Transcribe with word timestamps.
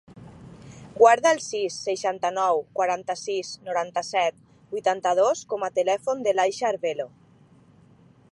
Guarda 0.99 1.33
el 1.35 1.41
sis, 1.47 1.75
seixanta-nou, 1.87 2.63
quaranta-sis, 2.79 3.51
noranta-set, 3.67 4.41
vuitanta-dos 4.73 5.45
com 5.53 5.67
a 5.67 5.71
telèfon 5.79 6.25
de 6.29 6.33
l'Aixa 6.39 6.67
Arvelo. 6.73 7.07